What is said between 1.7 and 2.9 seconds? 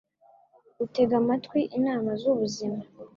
inama z’ubuzima